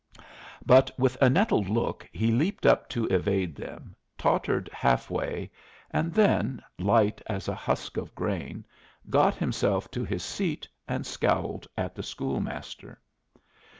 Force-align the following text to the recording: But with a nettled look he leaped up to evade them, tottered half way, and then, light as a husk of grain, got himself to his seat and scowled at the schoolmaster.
But 0.65 0.89
with 0.97 1.15
a 1.21 1.29
nettled 1.29 1.69
look 1.69 2.09
he 2.11 2.31
leaped 2.31 2.65
up 2.65 2.89
to 2.89 3.05
evade 3.09 3.53
them, 3.55 3.95
tottered 4.17 4.67
half 4.73 5.11
way, 5.11 5.51
and 5.91 6.11
then, 6.11 6.59
light 6.79 7.21
as 7.27 7.47
a 7.47 7.53
husk 7.53 7.97
of 7.97 8.15
grain, 8.15 8.65
got 9.11 9.35
himself 9.35 9.91
to 9.91 10.03
his 10.03 10.23
seat 10.23 10.67
and 10.87 11.05
scowled 11.05 11.67
at 11.77 11.93
the 11.93 12.01
schoolmaster. 12.01 12.99